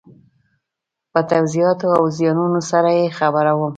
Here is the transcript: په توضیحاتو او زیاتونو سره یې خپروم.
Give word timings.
په 1.11 1.19
توضیحاتو 1.29 1.87
او 1.97 2.03
زیاتونو 2.17 2.59
سره 2.71 2.89
یې 2.99 3.07
خپروم. 3.17 3.69